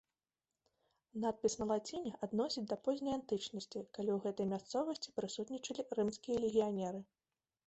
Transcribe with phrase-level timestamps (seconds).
[1.25, 6.99] Надпіс на лаціне адносяць да позняй антычнасці, калі ў гэтай мясцовасці прысутнічалі рымскія легіянеры.